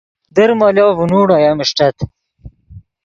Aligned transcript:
در 0.35 0.49
مولو 0.59 0.85
ڤینوڑ 0.97 1.27
اویم 1.35 1.57
اݰٹت 1.63 1.97